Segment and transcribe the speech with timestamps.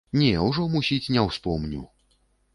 [0.19, 1.85] Не, ужо, мусіць, не ўспомню!